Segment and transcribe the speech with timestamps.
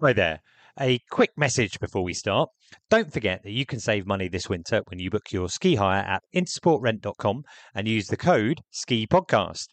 [0.00, 0.40] Right there.
[0.80, 2.48] A quick message before we start.
[2.88, 6.02] Don't forget that you can save money this winter when you book your ski hire
[6.02, 7.42] at intersportrent.com
[7.74, 9.66] and use the code SKI PODCAST.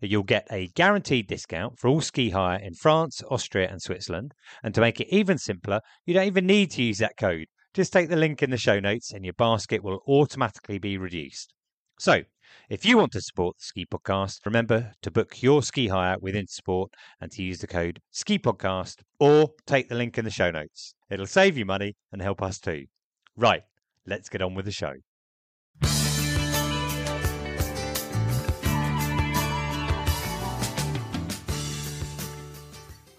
[0.00, 4.34] You'll get a guaranteed discount for all ski hire in France, Austria, and Switzerland.
[4.62, 7.46] And to make it even simpler, you don't even need to use that code.
[7.74, 11.52] Just take the link in the show notes and your basket will automatically be reduced.
[11.98, 12.22] So,
[12.68, 16.34] if you want to support the Ski Podcast, remember to book your ski hire with
[16.34, 16.88] Intersport
[17.20, 20.94] and to use the code Ski Podcast or take the link in the show notes.
[21.10, 22.86] It'll save you money and help us too.
[23.36, 23.62] Right,
[24.06, 24.94] let's get on with the show.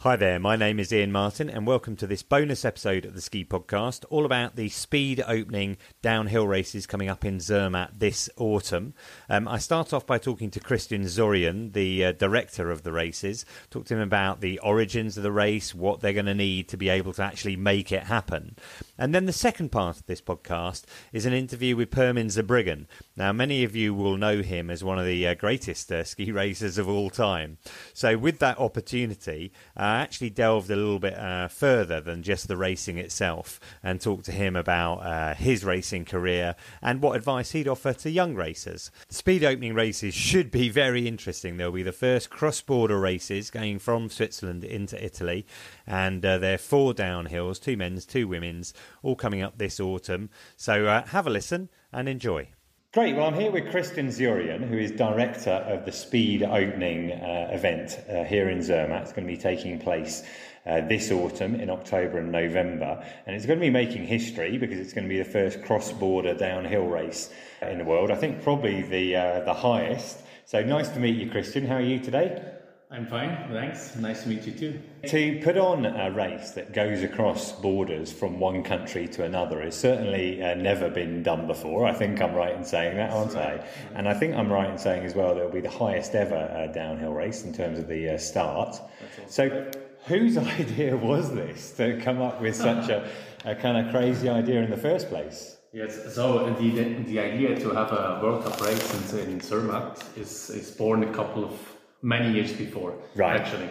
[0.03, 3.21] Hi there, my name is Iain Martin, and welcome to this bonus episode of the
[3.21, 8.95] Ski Podcast, all about the speed opening downhill races coming up in Zermatt this autumn.
[9.29, 13.45] Um, I start off by talking to Christian Ziojian, the uh, director of the races,
[13.69, 16.75] talk to him about the origins of the race, what they're going to need to
[16.75, 18.57] be able to actually make it happen.
[18.97, 22.87] And then the second part of this podcast is an interview with Pirmin Zurbriggen.
[23.15, 26.29] Now, many of you will know him as one of the uh, greatest uh, ski
[26.29, 27.57] racers of all time.
[27.93, 32.47] So, with that opportunity, uh, I actually delved a little bit uh, further than just
[32.47, 37.51] the racing itself and talked to him about uh, his racing career and what advice
[37.51, 38.89] he'd offer to young racers.
[39.07, 41.57] The speed opening races should be very interesting.
[41.57, 45.45] They'll be the first cross border races going from Switzerland into Italy,
[45.85, 50.31] and uh, they're four downhills, two men's, two women's, all coming up this autumn.
[50.57, 52.49] So uh, have a listen and enjoy.
[52.93, 53.15] Great.
[53.15, 57.99] Well, I'm here with Christian Ziojian, who is director of the speed opening uh, event
[58.07, 59.01] uh, here in Zermatt.
[59.01, 60.21] It's going to be taking place
[60.67, 63.03] uh, this autumn in October and November.
[63.25, 65.91] And it's going to be making history because it's going to be the first cross
[65.91, 67.31] border downhill race
[67.63, 68.11] in the world.
[68.11, 70.19] I think probably the, uh, the highest.
[70.45, 71.65] So nice to meet you, Christian.
[71.65, 72.52] How are you today?
[72.93, 73.95] I'm fine, thanks.
[73.95, 74.79] Nice to meet you too.
[75.07, 79.75] To put on a race that goes across borders from one country to another has
[79.75, 81.87] certainly uh, never been done before.
[81.87, 83.61] I think I'm right in saying that, aren't right.
[83.61, 83.97] I?
[83.97, 86.35] And I think I'm right in saying as well that it'll be the highest ever
[86.35, 88.79] uh, downhill race in terms of the uh, start.
[89.25, 89.71] So,
[90.05, 93.09] whose idea was this to come up with such a,
[93.43, 95.57] a kind of crazy idea in the first place?
[95.71, 100.51] Yes, so the, the idea to have a World Cup race in, in Zermatt is,
[100.51, 101.72] is born a couple of
[102.03, 103.39] many years before, right.
[103.39, 103.69] actually.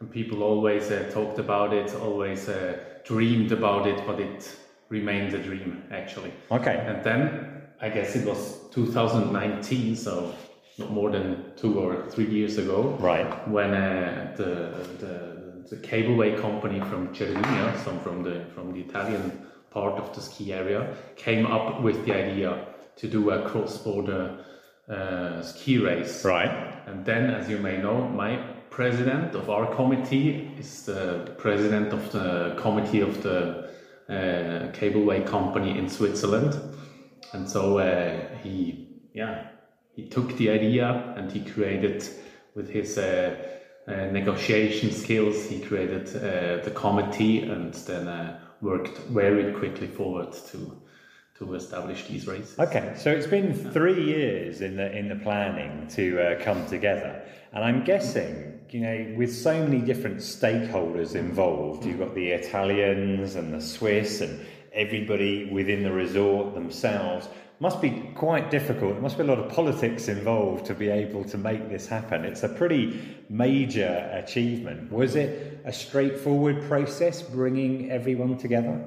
[0.00, 4.56] And people always uh, talked about it, always uh, dreamed about it, but it
[4.88, 6.32] remained a dream, actually.
[6.50, 6.76] Okay.
[6.88, 10.34] And then I guess it was 2019, so
[10.78, 12.96] not more than two or three years ago.
[12.98, 13.48] Right.
[13.48, 19.46] When uh, the, the, the cableway company from Cervinia, some from the, from the Italian
[19.70, 24.44] part of the ski area, came up with the idea to do a cross border
[24.88, 26.24] uh, ski race.
[26.24, 26.74] Right.
[26.86, 28.36] And then, as you may know, my
[28.70, 33.70] president of our committee is the president of the committee of the
[34.08, 36.60] uh, cableway company in Switzerland.
[37.32, 39.46] And so uh, he, yeah,
[39.94, 42.06] he took the idea and he created
[42.54, 43.36] with his uh,
[43.86, 50.80] uh, negotiation skills, he created uh, the committee and then worked very quickly forward to
[51.38, 52.56] to establish these races.
[52.58, 57.22] Okay, so it's been three years in the in the planning to uh, come together,
[57.52, 63.34] and I'm guessing you know with so many different stakeholders involved, you've got the Italians
[63.34, 67.28] and the Swiss and everybody within the resort themselves.
[67.60, 68.94] Must be quite difficult.
[68.94, 72.24] There must be a lot of politics involved to be able to make this happen.
[72.24, 74.90] It's a pretty major achievement.
[74.92, 78.84] Was it a straightforward process bringing everyone together?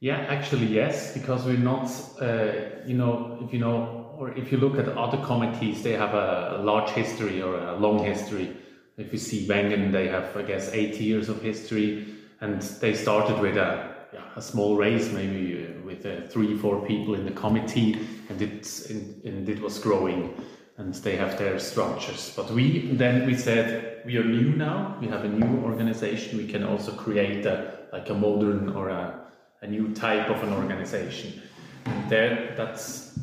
[0.00, 1.90] Yeah, actually, yes, because we're not,
[2.20, 2.52] uh,
[2.84, 6.58] you know, if you know, or if you look at other committees, they have a,
[6.58, 8.54] a large history or a long history.
[8.98, 12.06] If you see Wengen, they have, I guess, 80 years of history,
[12.42, 13.94] and they started with a,
[14.36, 18.68] a small race, maybe uh, with uh, three, four people in the committee, and it,
[18.90, 20.34] and, and it was growing,
[20.76, 22.34] and they have their structures.
[22.36, 24.98] But we then we said we are new now.
[25.00, 26.36] We have a new organization.
[26.36, 29.25] We can also create a like a modern or a
[29.62, 31.42] a new type of an organization.
[31.84, 33.18] And there, that's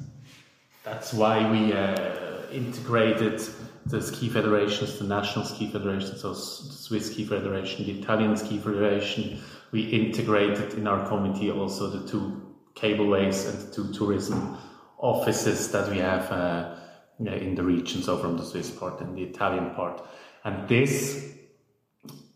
[0.84, 3.42] that's why we uh, integrated
[3.86, 8.58] the ski federations, the national ski federations, so the Swiss Ski Federation, the Italian Ski
[8.58, 9.42] Federation.
[9.72, 12.42] We integrated in our committee also the two
[12.76, 14.58] cableways and the two tourism
[14.98, 16.76] offices that we have uh,
[17.20, 20.02] in the region, so from the Swiss part and the Italian part.
[20.44, 21.34] And this,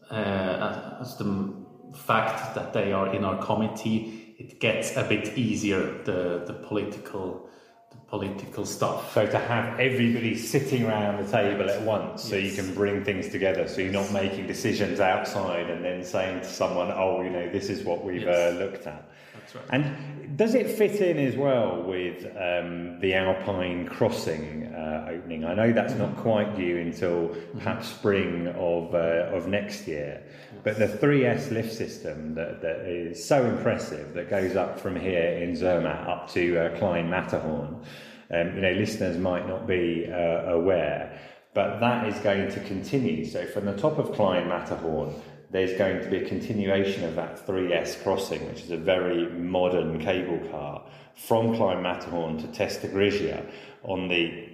[0.10, 1.54] uh, as the
[1.94, 7.50] fact that they are in our committee, it gets a bit easier the the political
[7.92, 9.14] the political stuff.
[9.14, 13.30] So to have everybody sitting around the table at once, so you can bring things
[13.30, 17.50] together, so you're not making decisions outside and then saying to someone, "Oh, you know,
[17.50, 18.36] this is what we've Yes.
[18.54, 19.10] uh, looked at."
[19.56, 19.66] Right.
[19.70, 25.46] And does it fit in as well with um, the Alpine Crossing uh, opening?
[25.46, 30.24] I know that's not quite due until perhaps spring of uh, of next year,
[30.64, 35.38] but the 3S lift system that, that is so impressive that goes up from here
[35.38, 37.84] in Zermatt up to uh, Klein Matterhorn.
[38.30, 41.18] Um, you know, listeners might not be uh, aware,
[41.54, 43.26] but that is going to continue.
[43.26, 45.16] So from the top of Klein Matterhorn
[45.50, 50.00] there's going to be a continuation of that 3S crossing, which is a very modern
[50.00, 50.84] cable car,
[51.16, 53.50] from Klein Matterhorn to Testa Grigia
[53.84, 54.50] on the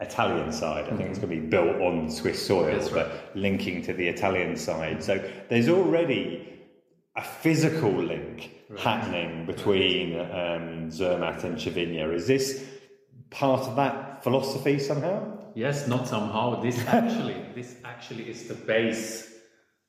[0.00, 0.84] Italian side.
[0.84, 2.90] I think it's going to be built on Swiss soil, right.
[2.92, 5.02] but linking to the Italian side.
[5.02, 5.18] So
[5.48, 6.54] there's already
[7.16, 12.12] a physical link happening between um, Zermatt and Cervinia.
[12.12, 12.64] Is this
[13.30, 15.38] part of that philosophy somehow?
[15.54, 16.60] Yes, not somehow.
[16.60, 19.33] This actually, this actually is the base,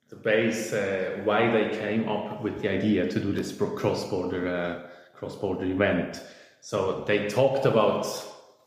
[0.09, 4.89] the base uh, why they came up with the idea to do this cross-border uh,
[5.17, 6.21] cross-border event.
[6.61, 8.07] So they talked about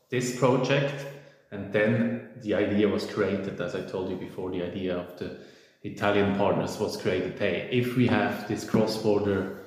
[0.09, 1.05] this project,
[1.51, 3.61] and then the idea was created.
[3.61, 5.37] As I told you before, the idea of the
[5.83, 7.37] Italian partners was created.
[7.39, 9.59] Hey, if we have this cross-border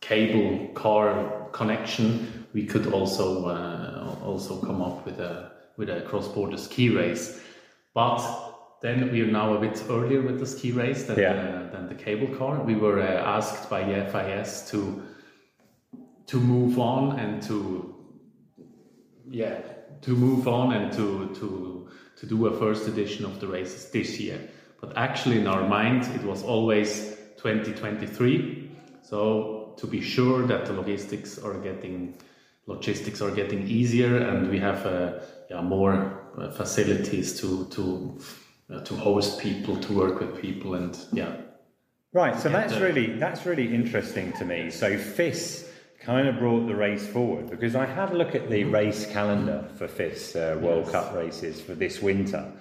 [0.00, 6.28] cable car connection, we could also uh, also come up with a with a cross
[6.28, 7.40] border ski race.
[7.94, 8.51] But
[8.82, 11.34] then we are now a bit earlier with the ski race than, Yeah.
[11.34, 12.62] the, than the cable car.
[12.62, 15.02] We were uh, asked by the FIS to
[16.26, 17.94] to move on and to
[19.28, 19.60] yeah
[20.02, 24.20] to move on and to to to do a first edition of the races this
[24.20, 24.38] year.
[24.80, 28.70] But actually, in our mind, it was always 2023.
[29.02, 32.14] So to be sure that the logistics are getting
[32.66, 35.12] logistics are getting easier and we have uh,
[35.50, 38.18] yeah, more uh, facilities to to
[38.80, 41.36] to host people, to work with people, and yeah,
[42.14, 44.70] Right, so that's really that's really interesting to me.
[44.70, 48.64] So FIS kind of brought the race forward because I had a look at the
[48.64, 50.92] race calendar for FIS uh, World Yes.
[50.92, 52.52] Cup races for this winter,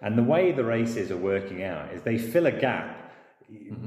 [0.00, 2.99] and the way the races are working out is they fill a gap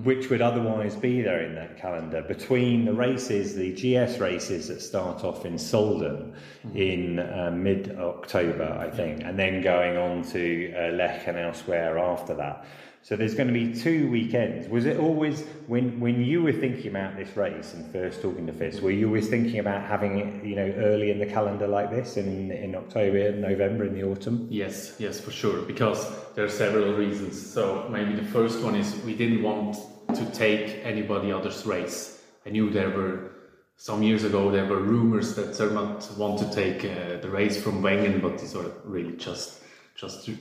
[0.03, 2.21] which would otherwise be there in that calendar.
[2.21, 6.33] Between the races, the GS races that start off in Solden
[6.73, 11.97] in uh, mid October, I think, and then going on to uh, Lech and elsewhere
[11.97, 12.65] after that.
[13.03, 14.69] So there's going to be two weekends.
[14.69, 18.53] Was it always when when you were thinking about this race and first talking to
[18.53, 21.89] FIS, were you always thinking about having it, you know, early in the calendar like
[21.89, 24.47] this in in October, November, in the autumn?
[24.49, 25.63] Yes, yes, for sure.
[25.63, 25.99] Because
[26.35, 27.35] there are several reasons.
[27.53, 29.75] So maybe the first one is we didn't want
[30.15, 32.21] to take anybody else's race.
[32.45, 33.31] I knew there were
[33.75, 37.81] some years ago there were rumors that Zermatt wanted to take uh, the race from
[37.81, 39.59] Wengen, but these are really just
[39.93, 40.33] just uh,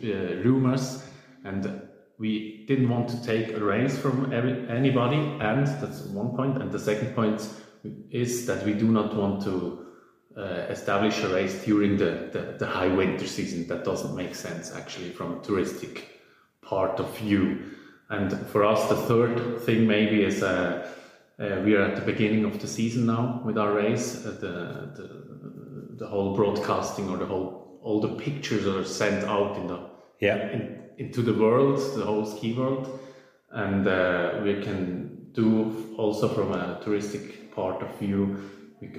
[0.46, 1.02] rumors.
[1.44, 1.88] And
[2.22, 5.16] we didn't want to take a race from every, anybody.
[5.40, 6.62] And that's one point.
[6.62, 7.46] And the second point
[8.10, 9.86] is that we do not want to
[10.36, 13.66] uh, establish a race during the, the, the high winter season.
[13.66, 16.04] That doesn't make sense actually from a touristic
[16.62, 17.72] part of view.
[18.08, 20.88] And for us, the third thing maybe is uh,
[21.40, 24.24] uh, we are at the beginning of the season now with our race.
[24.24, 24.56] Uh, the,
[24.96, 25.22] the
[26.02, 29.91] the whole broadcasting or the whole all the pictures are sent out in the
[30.22, 30.50] Yeah.
[30.50, 33.00] in, into the world, the whole ski world,
[33.50, 38.38] and uh, we can do also from a touristic part of view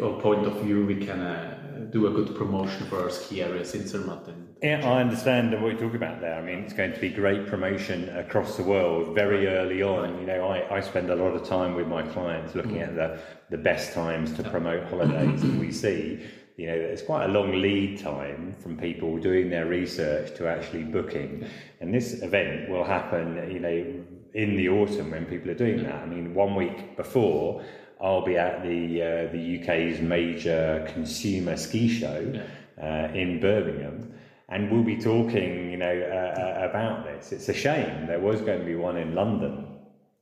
[0.01, 3.75] or point of view, we can uh, do a good promotion for our ski areas
[3.75, 4.27] in Zermatt.
[4.27, 6.35] And Yeah, I understand what you're talking about there.
[6.35, 10.19] I mean, it's going to be great promotion across the world very early on.
[10.19, 13.19] You know, I, I spend a lot of time with my clients looking at the,
[13.49, 17.61] the best times to promote holidays, and we see, you know, it's quite a long
[17.61, 21.47] lead time from people doing their research to actually booking.
[21.79, 25.95] And this event will happen, you know, in the autumn when people are doing that.
[25.95, 27.63] I mean, one week before,
[28.01, 32.43] I'll be at the uh, the UK's major consumer ski show
[32.81, 34.13] uh, in Birmingham,
[34.49, 37.31] and we'll be talking, you know, uh, uh, about this.
[37.31, 39.79] It's a shame there was going to be one in London,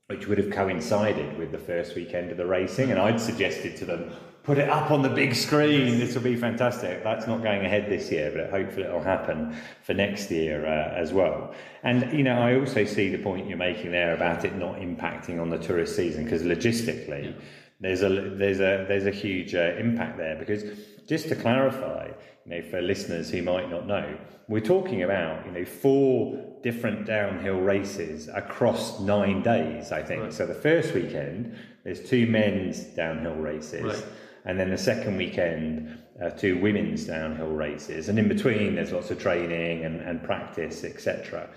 [0.07, 3.85] which would have coincided with the first weekend of the racing, and I'd suggested to
[3.85, 4.11] them.
[4.43, 5.99] Put it up on the big screen.
[5.99, 7.03] This will be fantastic.
[7.03, 11.13] That's not going ahead this year, but hopefully it'll happen for next year uh, as
[11.13, 11.53] well.
[11.83, 15.39] And you know, I also see the point you're making there about it not impacting
[15.39, 17.35] on the tourist season because logistically,
[17.79, 20.63] there's a there's a there's a huge uh, impact there because
[21.07, 22.09] just to clarify
[22.45, 24.17] you know for listeners who might not know
[24.47, 30.33] we're talking about you know four different downhill races across nine days i think Right.
[30.33, 34.05] so the first weekend there's two men's downhill races Right.
[34.45, 39.11] And then the second weekend, uh, two women's downhill races, and in between there's lots
[39.11, 41.49] of training and, and practice, etc.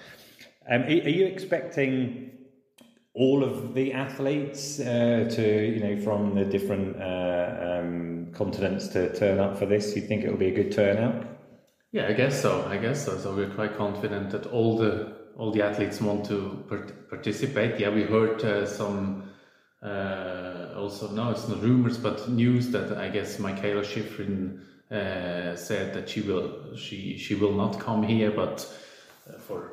[0.71, 2.31] Um, are you expecting
[3.15, 9.15] all of the athletes uh, to, you know, from the different uh, um, continents to
[9.15, 9.95] turn up for this?
[9.95, 11.27] You think it will be a good turnout?
[11.93, 12.67] Yeah, I guess so.
[12.67, 13.19] I guess so.
[13.19, 17.79] So we're quite confident that all the all the athletes want to part- participate.
[17.79, 19.31] Yeah, we heard uh, some
[19.85, 24.61] also no, it's not rumors, but news that I guess Mikaela Shiffrin
[24.91, 28.67] uh, said that she will she she will not come here, but
[29.29, 29.71] uh, for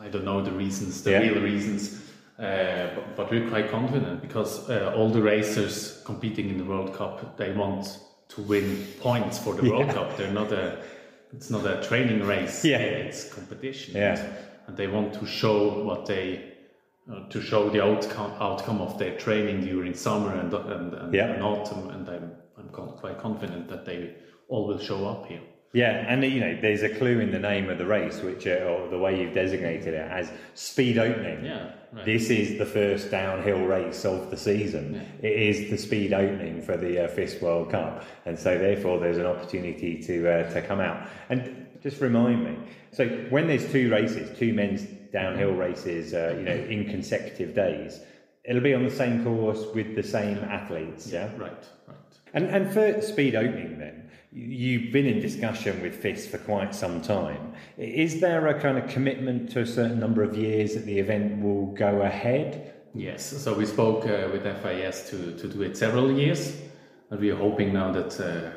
[0.00, 1.20] I don't know the reasons, the Yeah.
[1.20, 2.02] real reasons.
[2.38, 6.92] Uh, but, but we're quite confident because uh, all the racers competing in the World
[6.94, 10.16] Cup they want to win points for the World Cup.
[10.16, 10.78] They're not a
[11.32, 12.64] it's not a training race.
[12.64, 12.78] Yeah.
[12.78, 13.94] it's competition.
[13.96, 14.18] Yeah.
[14.66, 16.55] and they want to show what they
[17.12, 21.32] uh, to show the outcome outcome of their training during summer and and, and, Yeah.
[21.32, 21.90] and autumn.
[21.90, 24.14] And I'm I'm quite confident that they
[24.48, 25.40] all will show up here.
[25.72, 28.50] Yeah, and you know, there's a clue in the name of the race, which uh,
[28.70, 31.44] or the way you've designated it as speed opening.
[31.44, 32.04] Yeah, right.
[32.06, 35.06] This is the first downhill race of the season.
[35.22, 39.18] It is the speed opening for the uh, FIS World Cup, and so therefore there's
[39.18, 41.08] an opportunity to uh, to come out.
[41.28, 42.56] And just remind me,
[42.92, 48.00] so when there's two races, two men's downhill races, uh, you know, in consecutive days,
[48.44, 51.10] it'll be on the same course with the same athletes.
[51.10, 51.30] Yeah.
[51.36, 51.96] Right, right.
[52.34, 57.00] And, and for speed opening, then, you've been in discussion with FIS for quite some
[57.00, 57.54] time.
[57.78, 61.42] Is there a kind of commitment to a certain number of years that the event
[61.42, 62.74] will go ahead?
[62.94, 66.56] Yes, so we spoke uh, with FIS to, to do it several years,
[67.10, 68.50] and we are hoping now that uh,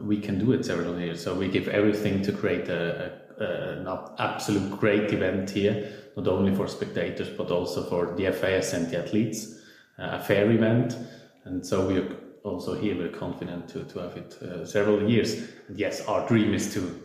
[0.00, 1.22] we can do it several years.
[1.22, 3.86] So we give everything to create a, a, an
[4.18, 8.98] absolute great event here, not only for spectators but also for the FIS and the
[8.98, 9.60] athletes,
[9.98, 10.96] uh, a fair event.
[11.44, 15.34] And so we are also here we're confident to, to have it uh, several years.
[15.68, 17.02] And yes, our dream is to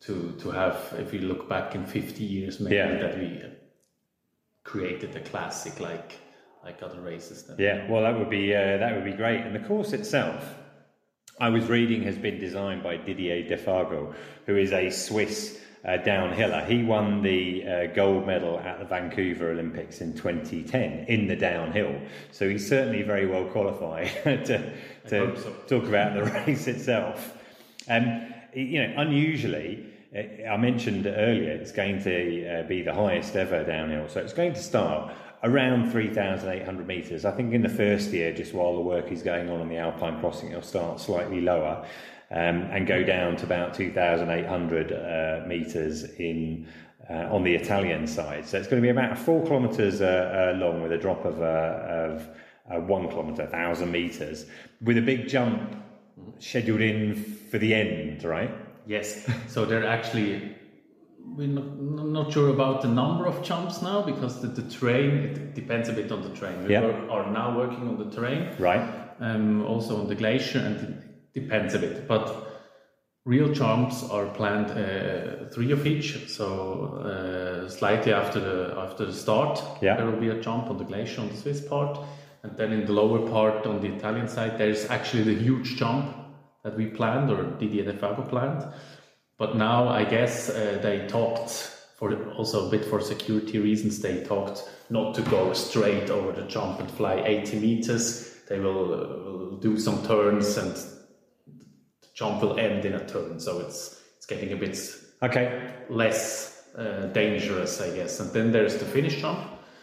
[0.00, 2.98] to to have, if we look back in 50 years, maybe Yeah.
[2.98, 3.42] that we
[4.64, 6.18] created a classic like
[6.64, 7.44] like other races.
[7.44, 9.40] That Yeah, well, that would be uh, that would be great.
[9.40, 10.54] And the course itself,
[11.40, 14.14] I was reading, has been designed by Didier defago
[14.46, 16.66] who is a Swiss uh, downhiller.
[16.66, 22.00] He won the uh, gold medal at the Vancouver Olympics in 2010 in the downhill.
[22.32, 24.72] So he's certainly very well qualified to,
[25.08, 25.54] to so.
[25.68, 27.36] talk about the race itself.
[27.88, 29.84] Um, you know, unusually,
[30.16, 34.08] uh, I mentioned earlier, it's going to uh, be the highest ever downhill.
[34.08, 35.12] So it's going to start
[35.44, 37.24] around 3,800 metres.
[37.24, 39.76] I think in the first year, just while the work is going on on the
[39.76, 41.86] Alpine crossing, it'll start slightly lower
[42.30, 46.66] um, and go down to about 2,800 uh, metres in.
[47.10, 50.58] Uh, on the Italian side, so it's going to be about four kilometres uh, uh,
[50.58, 51.44] long with a drop of, uh,
[51.88, 52.28] of
[52.70, 54.44] uh, one kilometre, thousand metres,
[54.82, 55.74] with a big jump
[56.38, 57.14] scheduled in
[57.50, 58.50] for the end, right?
[58.86, 60.54] Yes, so they're actually
[61.24, 65.54] we're not, not sure about the number of jumps now because the, the terrain it
[65.54, 66.62] depends a bit on the train.
[66.64, 66.82] We Yeah.
[66.82, 68.86] work, are now working on the terrain, Right.
[69.20, 71.02] um, also on the glacier, and
[71.40, 72.08] depends a bit.
[72.08, 72.24] But
[73.24, 76.28] real jumps are planned uh, three of each.
[76.28, 76.46] So
[77.04, 79.96] uh, slightly after the after the start, Yeah.
[79.96, 81.98] there will be a jump on the glacier on the Swiss part,
[82.42, 86.14] and then in the lower part on the Italian side, there's actually the huge jump
[86.64, 88.64] that we planned or Didier Defago planned.
[89.38, 91.50] But now I guess uh, they talked
[91.96, 94.00] for also a bit for security reasons.
[94.00, 98.34] They talked not to go straight over the jump and fly 80 meters.
[98.48, 100.74] They will, will do some turns and
[102.18, 103.38] jump will end in a turn.
[103.40, 104.76] So it's it's getting a bit
[105.22, 105.46] Okay.
[105.88, 108.20] less uh, dangerous, I guess.
[108.20, 109.38] And then there's the finish jump.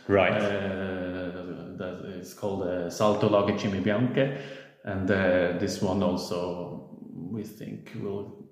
[0.08, 0.32] Right.
[0.32, 4.38] Uh, that is called uh, Salto Lago Cime Bianche,
[4.84, 6.98] and uh, this one also
[7.32, 8.46] we think will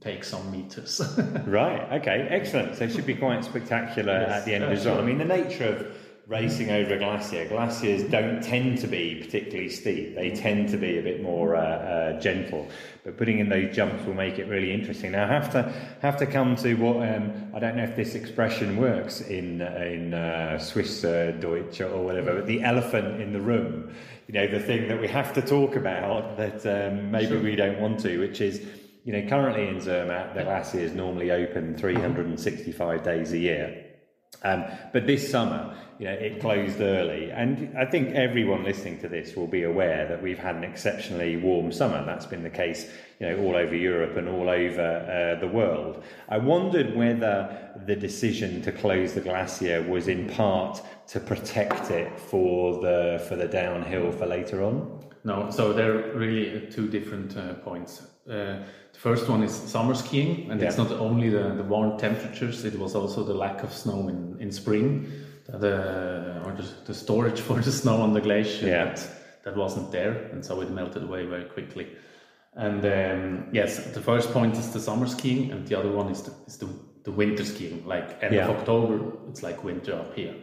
[0.00, 1.00] take some meters.
[1.46, 2.00] right.
[2.00, 2.26] Okay.
[2.30, 2.76] Excellent.
[2.76, 4.30] So it should be quite spectacular Yes.
[4.30, 5.00] at the end of the well.
[5.00, 5.86] I mean, the nature of
[6.30, 10.14] racing over a glacier, glaciers don't tend to be particularly steep.
[10.14, 12.68] They tend to be a bit more uh, uh, gentle.
[13.02, 15.10] But putting in those jumps will make it really interesting.
[15.10, 15.62] Now, I have to
[16.02, 20.14] have to come to what um, I don't know if this expression works in in
[20.14, 22.36] uh, Swiss uh, Deutsch or whatever.
[22.36, 23.92] But the elephant in the room,
[24.28, 27.42] you know, the thing that we have to talk about that um, maybe Sure.
[27.42, 28.64] we don't want to, which is
[29.04, 33.89] you know, currently in Zermatt, the glacier is normally open 365 days a year.
[34.42, 37.30] Um, but this summer, you know, it closed early.
[37.30, 41.36] And I think everyone listening to this will be aware that we've had an exceptionally
[41.36, 42.02] warm summer.
[42.06, 46.02] That's been the case, you know, all over Europe and all over uh, the world.
[46.30, 52.18] I wondered whether the decision to close the glacier was in part to protect it
[52.18, 55.04] for the for the downhill for later on.
[55.22, 58.06] No, so they're really two different uh, points.
[58.30, 60.68] Uh, the first one is summer skiing, and yeah.
[60.68, 64.36] it's not only the, the warm temperatures; it was also the lack of snow in,
[64.38, 65.10] in spring
[65.58, 68.84] the or the, the, storage for the snow on the glacier yeah.
[68.84, 69.08] that,
[69.44, 71.88] that wasn't there, and so it melted away very quickly.
[72.54, 76.22] And um, yes, the first point is the summer skiing, and the other one is
[76.22, 76.68] the, is the,
[77.04, 77.86] the winter skiing.
[77.86, 78.48] Like end yeah.
[78.48, 80.34] of October, it's like winter up here.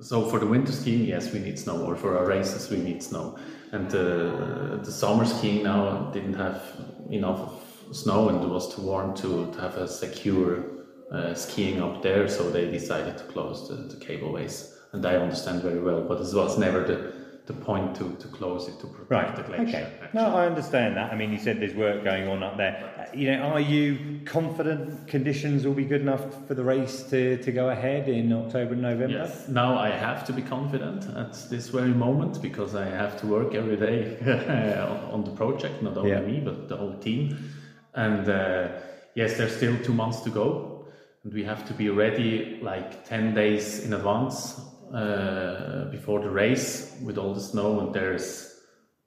[0.00, 3.02] So for the winter skiing, yes, we need snow, or for our races, we need
[3.02, 3.36] snow.
[3.72, 6.62] And uh, the summer skiing now didn't have
[7.10, 7.54] enough
[7.92, 10.64] snow, and it was too warm to, to have a secure
[11.12, 14.74] uh, skiing up there, so they decided to close the, the cableways.
[14.92, 17.12] And I understand very well, but this was never the,
[17.48, 19.34] the point to, to close it to protect right.
[19.34, 19.62] the glacier.
[19.62, 19.92] Okay.
[20.02, 20.20] Actually.
[20.20, 21.10] No, I understand that.
[21.10, 22.76] I mean, you said there's work going on up there.
[22.98, 27.42] Uh, you know, are you confident conditions will be good enough for the race to,
[27.42, 29.24] to go ahead in October and November?
[29.24, 29.48] Yes.
[29.48, 33.54] Now I have to be confident at this very moment because I have to work
[33.54, 34.18] every day
[35.10, 36.20] on the project, not only yeah.
[36.20, 37.50] me but the whole team.
[37.94, 38.68] And uh,
[39.14, 40.86] yes, there's still two months to go
[41.24, 44.60] and we have to be ready like 10 days in advance
[44.94, 48.54] uh, before the race with all the snow and there's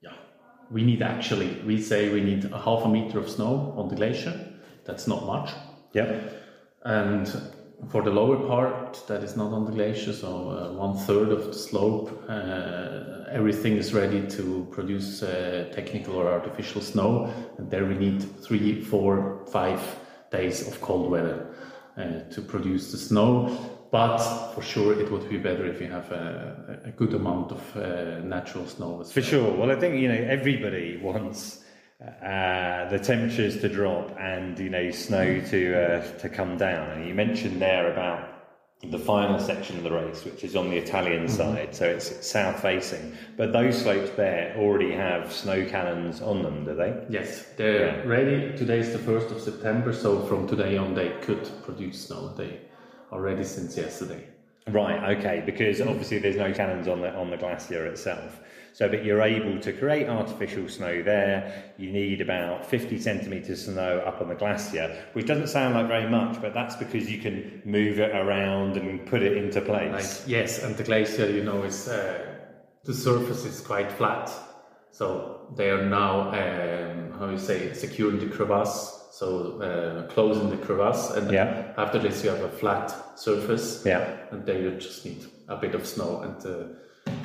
[0.02, 0.14] yeah
[0.70, 3.96] we need actually we say we need a half a meter of snow on the
[3.96, 4.34] glacier.
[4.84, 5.50] That's not much.
[5.92, 6.20] Yeah.
[6.84, 7.28] And
[7.88, 11.46] for the lower part that is not on the glacier so uh, one third of
[11.46, 17.32] the slope uh, everything is ready to produce uh, technical or artificial snow.
[17.58, 19.80] And there we need three four five
[20.30, 21.46] days of cold weather
[21.96, 23.71] uh, to produce the snow.
[23.92, 27.76] But for sure, it would be better if you have a, a good amount of
[27.76, 29.04] uh, natural snow.
[29.04, 29.52] for sure.
[29.52, 31.62] Well, I think you know everybody wants
[32.00, 36.88] uh, the temperatures to drop and you know snow to uh, to come down.
[36.92, 38.30] And you mentioned there about
[38.82, 41.36] the final section of the race, which is on the Italian mm-hmm.
[41.36, 43.14] side, so it's south facing.
[43.36, 47.04] But those slopes there already have snow cannons on them, do they?
[47.10, 48.08] Yes, they're yeah.
[48.08, 48.56] ready.
[48.56, 52.34] Today is the 1st of September, so from today on they could produce snow.
[52.34, 52.58] They
[53.12, 54.26] are ready since yesterday.
[54.68, 58.40] Right, okay, because obviously there's no cannons on the on the glacier itself.
[58.74, 61.74] So, but you're able to create artificial snow there.
[61.76, 65.88] You need about 50 centimetres of snow up on the glacier, which doesn't sound like
[65.88, 70.20] very much, but that's because you can move it around and put it into place.
[70.20, 72.24] Like, yes, and the glacier, you know, is uh,
[72.84, 74.30] the surface is quite flat.
[74.90, 80.56] So they are now, um, how you say, securing the crevasse so uh, closing the
[80.56, 81.74] crevasse and yeah.
[81.76, 85.74] after this you have a flat surface yeah and there you just need a bit
[85.74, 86.64] of snow and uh,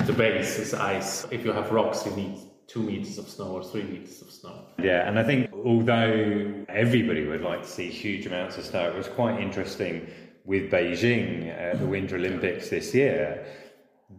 [0.06, 1.26] the base is ice.
[1.30, 4.66] If you have rocks, you need two meters of snow or three meters of snow.
[4.82, 8.94] Yeah, and I think although everybody would like to see huge amounts of snow, it
[8.94, 10.08] was quite interesting
[10.44, 13.46] with Beijing, uh, the Winter Olympics this year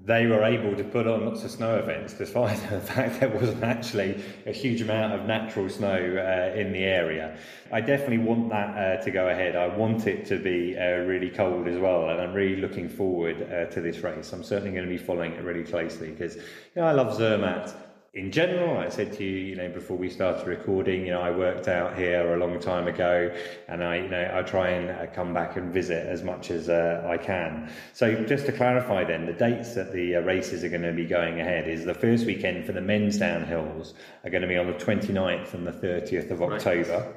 [0.06, 3.64] they were able to put on lots of snow events despite the fact there wasn't
[3.64, 7.36] actually a huge amount of natural snow uh, in the area.
[7.72, 9.56] I definitely want that uh, to go ahead.
[9.56, 13.42] I want it to be uh, really cold as well, and I'm really looking forward
[13.52, 14.32] uh, to this race.
[14.32, 16.44] I'm certainly going to be following it really closely because you
[16.78, 17.74] know, I love Zermatt
[18.14, 21.30] in general, I said to you, you know, before we started recording, you know, I
[21.30, 23.32] worked out here a long time ago,
[23.68, 26.70] and I, you know, I try and uh, come back and visit as much as
[26.70, 27.72] uh, I can.
[27.94, 31.06] So, just to clarify, then, the dates that the uh, races are going to be
[31.06, 33.94] going ahead is the first weekend for the men's downhills
[34.24, 37.00] are going to be on the 29th and the 30th of October.
[37.00, 37.16] Right.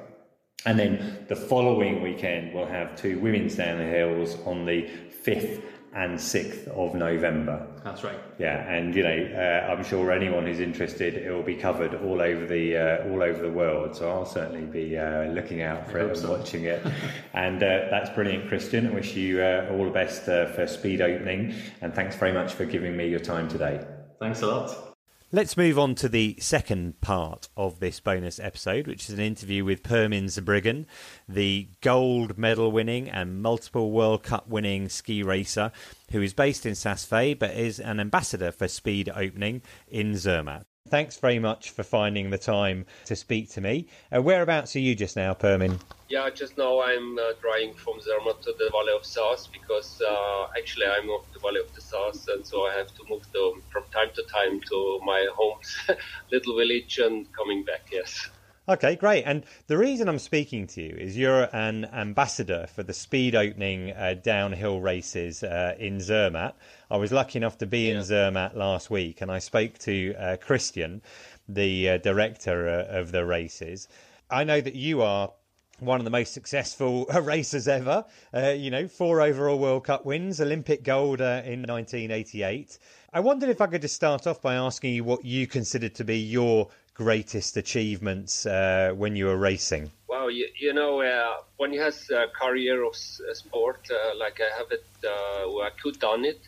[0.65, 4.89] And then the following weekend, we'll have two women's downhills on the
[5.25, 5.61] 5th
[5.95, 7.67] and 6th of November.
[7.83, 8.17] That's right.
[8.39, 12.21] Yeah, and you know, uh, I'm sure anyone who's interested, it will be covered all
[12.21, 13.95] over the uh, all over the world.
[13.95, 16.37] So I'll certainly be uh, looking out for I it and so.
[16.37, 16.85] watching it.
[17.33, 18.87] and uh, that's brilliant, Christian.
[18.87, 22.53] I wish you uh, all the best uh, for speed opening, and thanks very much
[22.53, 23.85] for giving me your time today.
[24.19, 24.92] Thanks a lot.
[25.35, 29.65] Let's move on to the second part of this bonus episode, which is an interview
[29.65, 30.85] with Pirmin Zurbriggen,
[31.27, 35.71] the gold medal winning and multiple World Cup winning ski racer
[36.11, 40.67] who is based in Saas-Fee but is an ambassador for speed opening in Zermatt.
[40.93, 43.87] Thanks very much for finding the time to speak to me.
[44.15, 45.79] Uh, whereabouts are you just now, Pirmin?
[46.07, 50.43] Yeah, just now I'm uh, driving from Zermatt to the Valley of Saas because uh,
[50.55, 53.53] actually I'm of the Valley of the Saas and so I have to move to,
[53.71, 55.57] from time to time to my home
[56.31, 58.29] little village and coming back, yes.
[58.69, 59.23] Okay, great.
[59.25, 63.91] And the reason I'm speaking to you is you're an ambassador for the speed opening
[63.91, 66.55] uh, downhill races uh, in Zermatt.
[66.89, 67.95] I was lucky enough to be yeah.
[67.95, 71.01] in Zermatt last week, and I spoke to uh, Christian,
[71.49, 73.89] the uh, director uh, of the races.
[74.29, 75.33] I know that you are
[75.79, 78.05] one of the most successful racers ever.
[78.33, 82.77] Uh, you know, four overall World Cup wins, Olympic gold uh, in 1988.
[83.11, 86.03] I wondered if I could just start off by asking you what you consider to
[86.03, 89.91] be your greatest achievements uh, when you were racing.
[90.07, 94.57] Well, you, you know, uh, when you have a career of sport uh, like I
[94.57, 96.41] have it, uh, I could done it.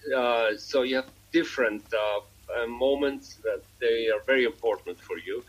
[0.59, 1.83] so you have different
[2.67, 5.43] moments that they are very important for you,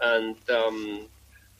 [0.00, 1.08] and um,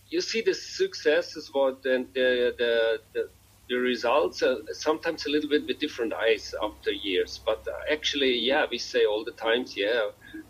[0.09, 3.31] you see the success is what and the the, the,
[3.73, 8.35] the results uh, sometimes a little bit with different eyes after years but uh, actually
[8.51, 10.03] yeah we say all the times yeah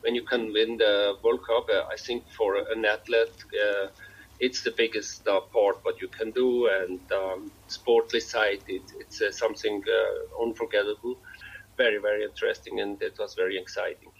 [0.02, 3.86] when you can win the world cup uh, i think for an athlete uh,
[4.40, 9.20] it's the biggest uh, part what you can do and um, sportly side it, it's
[9.22, 9.80] uh, something
[10.42, 11.16] unforgettable.
[11.78, 14.12] Very very interesting and it was very exciting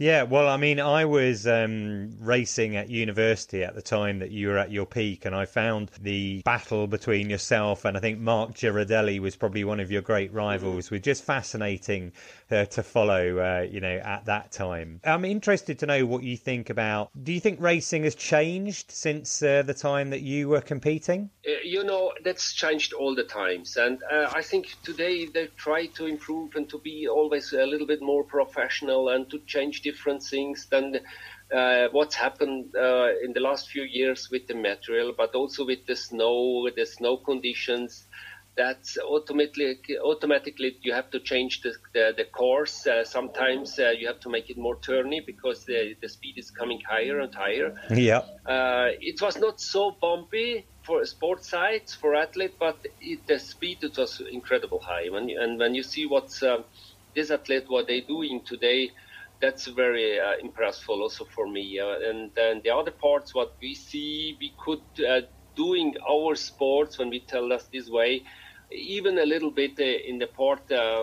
[0.00, 4.48] yeah, well, I mean, I was um, racing at university at the time that you
[4.48, 8.54] were at your peak, and I found the battle between yourself and I think Marc
[8.54, 10.94] Girardelli was probably one of your great rivals, mm-hmm.
[10.94, 12.12] was just fascinating
[12.52, 15.00] uh, to follow, uh, you know, at that time.
[15.04, 17.10] I'm interested to know what you think about.
[17.22, 21.30] Do you think racing has changed since uh, the time that you were competing?
[21.46, 25.86] Uh, you know, that's changed all the times, and uh, I think today they try
[25.96, 30.22] to improve and to be always a little bit more professional and to change different
[30.22, 31.00] things than
[31.54, 35.84] uh, what's happened uh, in the last few years with the material, but also with
[35.86, 38.06] the snow, the snow conditions.
[38.56, 42.86] That's automatically, automatically you have to change the, the, the course.
[42.86, 46.50] Uh, sometimes uh, you have to make it more turny because the, the speed is
[46.50, 47.74] coming higher and higher.
[47.90, 48.22] Yeah.
[48.44, 53.78] Uh, it was not so bumpy for sports sides for athlete, but it, the speed
[53.82, 55.08] it was incredible high.
[55.10, 56.64] When you, and when you see what's um,
[57.14, 58.90] this athlete what they're doing today,
[59.40, 61.78] that's very uh, impressive also for me.
[61.78, 65.22] Uh, and then the other parts, what we see, we could uh,
[65.56, 68.22] doing our sports when we tell us this way,
[68.72, 71.02] even a little bit uh, in the part uh,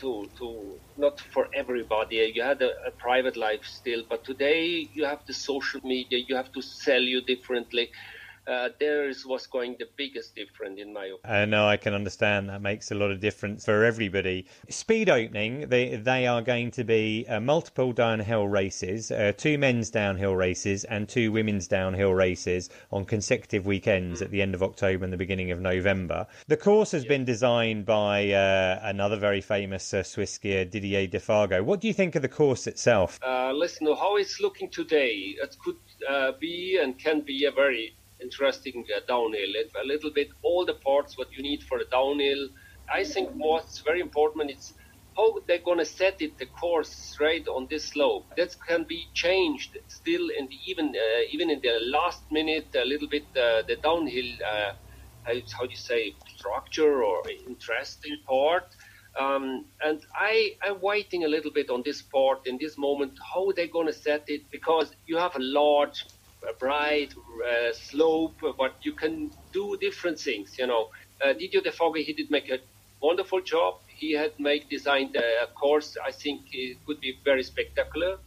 [0.00, 2.30] to, to not for everybody.
[2.34, 6.18] You had a, a, private life still, but today you have the social media.
[6.28, 7.88] You have to sell you differently
[8.48, 11.42] uh, there is what's going the biggest difference in my opinion.
[11.42, 14.46] I know I can understand that makes a lot of difference for everybody.
[14.70, 19.90] Speed opening, they they are going to be uh, multiple downhill races, uh, two men's
[19.90, 24.24] downhill races and two women's downhill races on consecutive weekends mm.
[24.24, 26.26] at the end of October and the beginning of November.
[26.46, 31.62] The course has been designed by uh, another very famous uh, Swiss skier, Didier Defago.
[31.62, 33.18] What do you think of the course itself?
[33.22, 35.76] Uh, listen, how it's looking today, it could
[36.40, 39.52] be and can be a very interesting uh, downhill.
[39.82, 42.48] A little bit all the parts what you need for a downhill.
[42.92, 44.72] I think what's very important is
[45.16, 48.26] how they're going to set it the course straight on this slope.
[48.36, 53.08] That can be changed still, and even uh, even in the last minute, a little
[53.08, 54.30] bit uh, the downhill.
[54.52, 54.72] Uh,
[55.26, 58.64] how do you say structure or interesting part?
[59.18, 63.52] Um, and I, I'm waiting a little bit on this part in this moment, how
[63.54, 66.04] they're going to set it, because you have a large
[66.58, 70.56] bright uh, slope, but you can do different things.
[70.58, 70.88] You know,
[71.24, 72.58] uh, Didier Defago, he did make a
[73.00, 73.74] wonderful job.
[73.88, 75.96] He had made designed a course.
[76.04, 78.18] I think it could be very spectacular.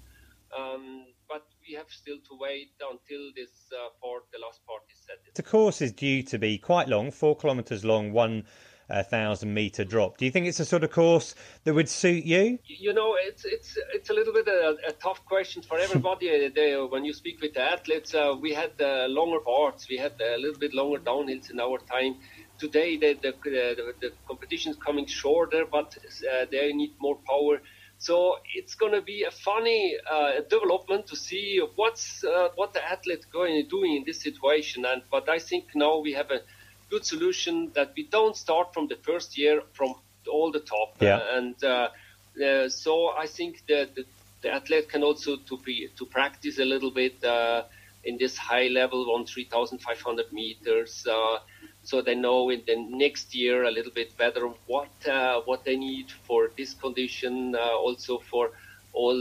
[0.57, 4.99] Um, but we have still to wait until this uh, part, the last part is
[5.05, 5.17] set.
[5.33, 8.45] The course is due to be quite long, four kilometres long, one
[8.91, 10.17] a thousand meter drop.
[10.17, 12.59] Do you think it's a sort of course that would suit you?
[12.65, 16.49] You know, it's it's it's a little bit a, a tough question for everybody.
[16.49, 20.13] they, when you speak with the athletes, uh, we had uh, longer parts, we had
[20.21, 22.15] a little bit longer downhills in our time.
[22.59, 27.61] Today, the the, the, the competition is coming shorter, but uh, they need more power.
[27.97, 32.83] So it's going to be a funny uh, development to see what's uh, what the
[32.83, 34.85] athlete going doing in this situation.
[34.85, 36.41] And but I think now we have a
[36.91, 39.95] good solution that we don't start from the first year from
[40.29, 40.89] all the top.
[40.99, 41.15] Yeah.
[41.17, 41.89] Uh, and uh,
[42.45, 44.05] uh, so I think that the,
[44.41, 47.63] the, athlete can also to be to practice a little bit uh,
[48.03, 51.05] in this high level on 3,500 meters.
[51.07, 51.39] Uh,
[51.83, 55.75] so they know in the next year a little bit better what uh, what they
[55.75, 58.51] need for this condition, also for
[58.93, 59.15] all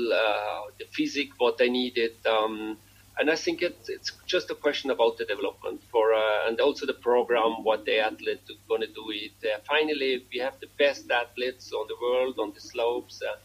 [0.78, 2.14] the physics what they needed.
[2.26, 2.76] Um,
[3.20, 6.98] and I think it's, just a question about the development for uh, and also the
[7.08, 9.04] program, what the athlete going to do.
[9.10, 13.22] It uh, finally we have the best athletes on the world on the slopes.
[13.22, 13.36] Uh,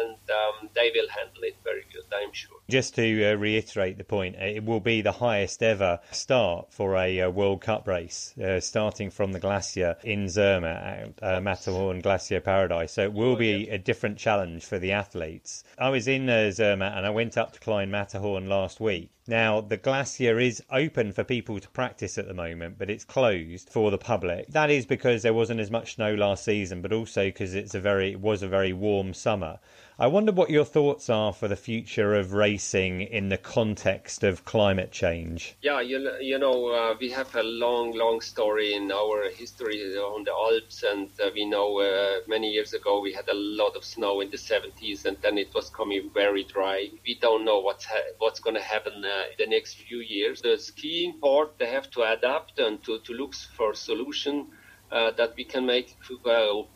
[0.00, 2.61] and um, they will handle it very good, I'm sure.
[2.72, 6.96] Just to uh, reiterate the point, uh, it will be the highest ever start for
[6.96, 12.00] a uh, World Cup race, uh, starting from the glacier in Zermatt at uh, Matterhorn
[12.00, 12.92] Glacier Paradise.
[12.92, 15.64] So it will be a different challenge for the athletes.
[15.78, 19.10] I was in uh, Zermatt and I went up to Klein Matterhorn last week.
[19.28, 23.68] Now, the glacier is open for people to practice at the moment, but it's closed
[23.68, 24.48] for the public.
[24.48, 27.80] That is because there wasn't as much snow last season, but also because it's a
[27.80, 29.60] very it was a very warm summer.
[30.02, 34.44] I wonder what your thoughts are for the future of racing in the context of
[34.44, 35.54] climate change.
[35.62, 40.24] Yeah, you, you know, uh, we have a long, long story in our history on
[40.24, 43.84] the Alps, and uh, we know uh, many years ago we had a lot of
[43.84, 46.88] snow in the 70s, and then it was coming very dry.
[47.06, 50.42] We don't know what's ha- what's going to happen uh, the next few years.
[50.42, 54.48] The skiing part, they have to adapt and to, to look for solution
[54.92, 55.96] uh, that we can make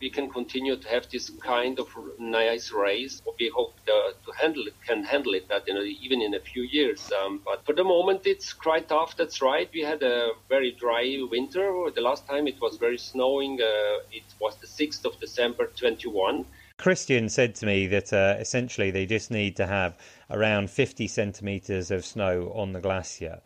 [0.01, 1.87] we can continue to have this kind of
[2.19, 3.21] nice race.
[3.39, 6.63] We hope to handle it can handle it that you know, even in a few
[6.63, 7.11] years.
[7.11, 9.15] Um, but for the moment, it's quite tough.
[9.15, 9.69] That's right.
[9.73, 11.91] We had a very dry winter.
[11.93, 13.59] The last time it was very snowing.
[13.61, 16.45] Uh, it was the 6th of December 21.
[16.77, 19.97] Christian said to me that uh, essentially they just need to have
[20.29, 23.41] around 50 centimeters of snow on the glacier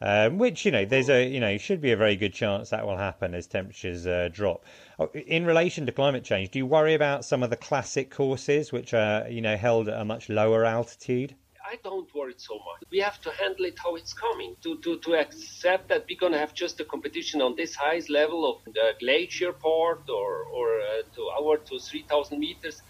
[0.00, 2.86] um, which you know there's a you know should be a very good chance that
[2.86, 4.64] will happen as temperatures uh, drop.
[4.98, 8.72] Oh, in relation to climate change, do you worry about some of the classic courses
[8.72, 11.34] which are you know held at a much lower altitude?
[11.66, 12.82] I don't worry so much.
[12.92, 14.54] We have to handle it how it's coming.
[14.62, 18.10] To, to, to accept that we're going to have just a competition on this highest
[18.10, 22.82] level of the glacier part or, or uh, to our to 3,000 meters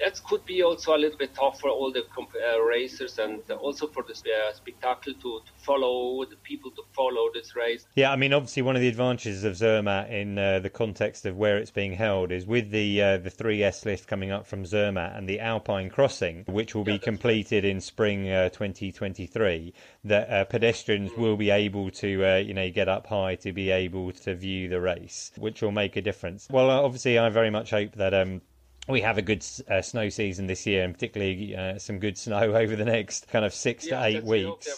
[0.00, 3.40] that could be also a little bit tough for all the comp- uh, racers and
[3.50, 7.86] also for the uh, spectacle to, to, follow the people to follow this race.
[7.94, 11.36] Yeah, I mean, obviously, one of the advantages of Zermatt in uh, the context of
[11.36, 15.16] where it's being held is with the uh, the 3S lift coming up from Zermatt
[15.16, 17.70] and the Alpine crossing, which will be yeah, completed right.
[17.70, 19.74] in spring uh, 2023.
[20.04, 21.20] That uh, pedestrians mm-hmm.
[21.20, 22.08] will be able to,
[22.40, 25.96] you know, get up high to be able to view the race, which will make
[25.96, 26.48] a difference.
[26.50, 28.14] Well, obviously, I very much hope that.
[28.14, 28.40] Um,
[28.88, 32.54] we have a good uh, snow season this year, and particularly uh, some good snow
[32.54, 34.68] over the next kind of six yeah, to eight weeks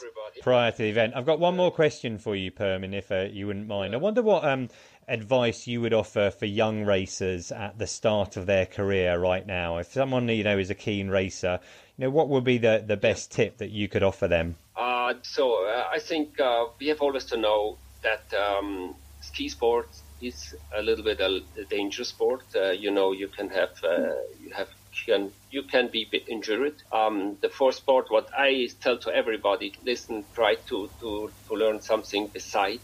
[0.42, 1.14] prior to the event.
[1.16, 3.94] I've got one more question for you, Pirmin, if uh, you wouldn't mind.
[3.94, 4.68] I wonder what um,
[5.08, 9.78] advice you would offer for young racers at the start of their career right now.
[9.78, 11.60] If someone you know is a keen racer,
[11.96, 14.56] you know what would be the, the best tip that you could offer them?
[14.76, 20.02] Uh, so uh, I think uh, we have always to know that um, ski sports
[20.20, 22.44] is a little bit a, a dangerous sport.
[22.54, 24.68] Uh, you know, you can have uh, you have
[25.06, 26.82] can you can be injured.
[26.92, 31.80] Um, the fourth sport, what I tell to everybody, listen, try to to, to learn
[31.80, 32.82] something beside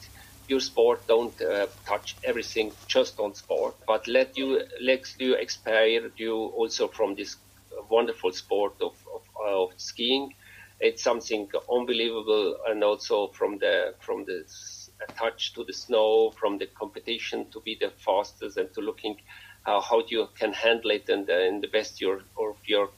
[0.48, 1.06] your sport.
[1.08, 6.88] Don't uh, touch everything just on sport, but let you let you expire you also
[6.88, 7.36] from this
[7.90, 10.30] wonderful sport of, of, of skiing.
[10.80, 14.44] It's something unbelievable, and also from the from the
[15.08, 19.16] attached to the snow from the competition to be the fastest and to looking
[19.66, 22.88] uh, how you can handle it and uh, in the best your of your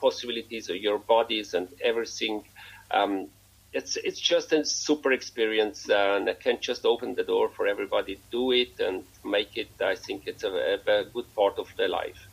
[0.00, 2.42] possibilities of your bodies and everything.
[2.90, 3.28] Um,
[3.72, 8.20] it's it's just a super experience and I can just open the door for everybody
[8.30, 9.70] do it and make it.
[9.80, 12.28] I think it's a, a, a good part of their life.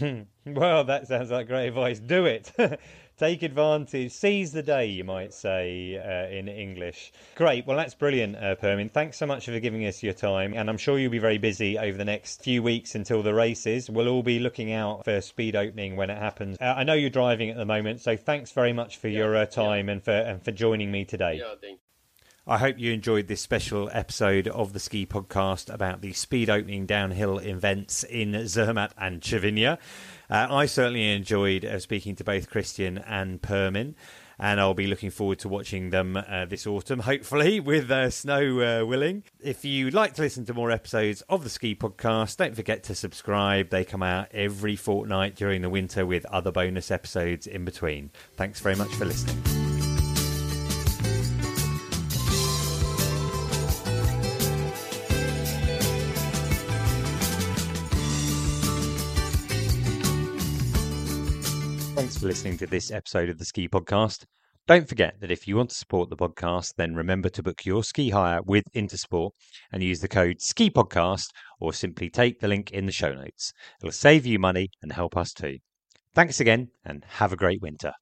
[0.46, 2.00] well, that sounds like great advice.
[2.00, 2.52] Do it.
[3.18, 7.12] Take advantage, seize the day, you might say uh, in English.
[7.34, 8.88] Great, well, that's brilliant, uh, Pirmin.
[8.92, 11.76] Thanks so much for giving us your time, and I'm sure you'll be very busy
[11.76, 13.90] over the next few weeks until the races.
[13.90, 16.58] We'll all be looking out for speed opening when it happens.
[16.60, 19.36] Uh, I know you're driving at the moment, so thanks very much for yeah, your
[19.36, 19.94] uh, time yeah.
[19.94, 21.40] and for and for joining me today.
[21.40, 21.54] Yeah,
[22.48, 26.86] I hope you enjoyed this special episode of the Ski Podcast about the speed opening
[26.86, 29.76] downhill events in Zermatt and Cervinia.
[30.30, 33.96] Uh, I certainly enjoyed uh, speaking to both Christian and Pirmin
[34.40, 38.60] and I'll be looking forward to watching them uh, this autumn, hopefully, with uh, snow
[38.60, 39.24] uh, willing.
[39.40, 42.94] If you'd like to listen to more episodes of the Ski Podcast, don't forget to
[42.94, 43.70] subscribe.
[43.70, 48.10] They come out every fortnight during the winter with other bonus episodes in between.
[48.36, 49.57] Thanks very much for listening.
[62.18, 64.24] For listening to this episode of the Ski Podcast.
[64.66, 67.84] Don't forget that if you want to support the podcast, then remember to book your
[67.84, 69.30] ski hire with Intersport
[69.72, 71.26] and use the code Ski Podcast
[71.60, 73.52] or simply take the link in the show notes.
[73.80, 75.58] It'll save you money and help us too.
[76.12, 77.92] Thanks again and have a great winter.